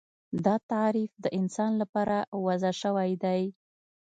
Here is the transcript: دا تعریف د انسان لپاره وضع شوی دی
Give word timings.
دا 0.45 0.55
تعریف 0.71 1.11
د 1.23 1.25
انسان 1.39 1.71
لپاره 1.81 2.17
وضع 2.45 2.71
شوی 2.81 3.11
دی 3.23 3.41